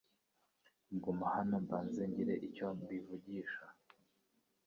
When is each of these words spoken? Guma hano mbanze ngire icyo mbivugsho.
Guma 1.03 1.25
hano 1.35 1.55
mbanze 1.65 2.01
ngire 2.09 2.35
icyo 2.47 2.67
mbivugsho. 2.79 3.65